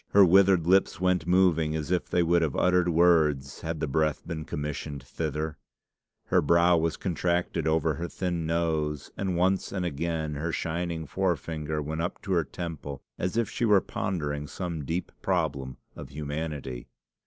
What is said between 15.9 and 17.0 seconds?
of humanity.